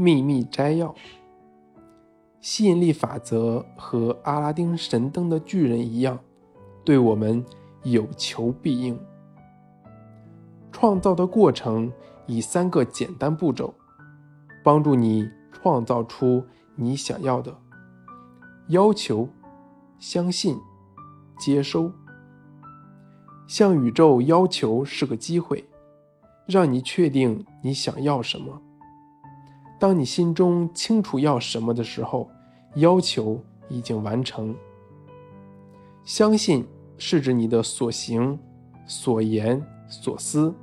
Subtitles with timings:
[0.00, 0.94] 秘密摘要：
[2.40, 6.20] 吸引力法则和阿拉丁神灯的巨人一样，
[6.84, 7.44] 对我们
[7.82, 8.96] 有求必应。
[10.70, 11.92] 创造的过程
[12.26, 13.74] 以三个简单步骤，
[14.62, 16.44] 帮助你创造出
[16.76, 17.52] 你想要的。
[18.68, 19.28] 要求、
[19.98, 20.56] 相信、
[21.40, 21.90] 接收。
[23.48, 25.68] 向宇宙要求是个机会，
[26.46, 28.62] 让你确定你想要什么。
[29.78, 32.28] 当你心中清楚要什么的时候，
[32.74, 34.54] 要求已经完成。
[36.04, 38.38] 相信是指你的所行、
[38.86, 40.54] 所言、所思，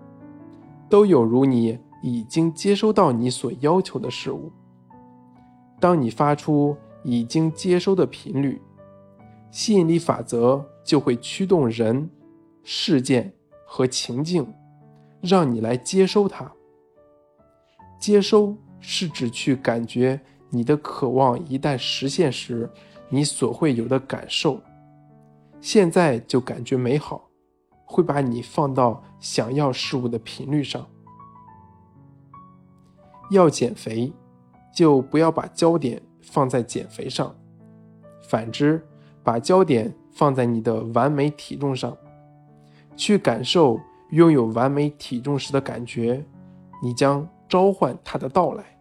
[0.90, 4.52] 都有如你已经接收到你所要求的事物。
[5.80, 8.62] 当你发出已经接收的频率，
[9.52, 12.10] 吸引力法则就会驱动人。
[12.68, 13.32] 事件
[13.64, 14.52] 和情境，
[15.22, 16.52] 让你来接收它。
[18.00, 20.20] 接收是指去感觉
[20.52, 22.70] 你的渴望一旦实现时，
[23.10, 24.62] 你所会有的感受。
[25.60, 27.28] 现在就感觉美好，
[27.84, 30.86] 会把你放到想要事物的频率上。
[33.32, 34.14] 要减肥，
[34.72, 37.36] 就不要把焦点放在减肥上，
[38.30, 38.86] 反之，
[39.24, 41.98] 把焦点放在你的完美体重上。
[42.96, 43.80] 去感受
[44.12, 46.24] 拥有完美体重时的感觉，
[46.84, 48.75] 你将召唤它的到来。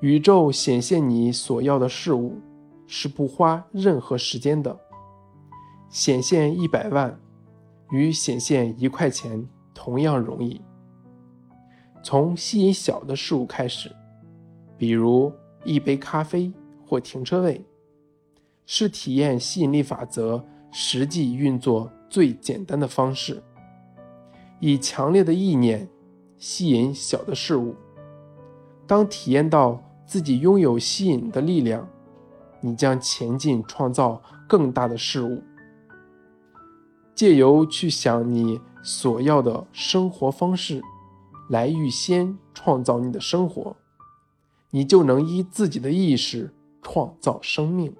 [0.00, 2.38] 宇宙显现你所要的事物
[2.86, 4.78] 是不花任何时间的。
[5.88, 7.18] 显现一百万
[7.90, 10.60] 与显现一块钱同样容易。
[12.02, 13.94] 从吸引小的事物开始，
[14.78, 15.32] 比如
[15.64, 16.52] 一杯咖啡
[16.86, 17.64] 或停车位，
[18.64, 20.44] 是体验吸引力法则。
[20.72, 23.42] 实际运作最简单的方式，
[24.60, 25.88] 以强烈的意念
[26.38, 27.74] 吸引小的事物。
[28.86, 31.88] 当体验到自己拥有吸引的力量，
[32.60, 35.40] 你将前进，创造更大的事物。
[37.14, 40.82] 借由去想你所要的生活方式，
[41.48, 43.76] 来预先创造你的生活，
[44.72, 47.94] 你就能依自己的意识创造生命。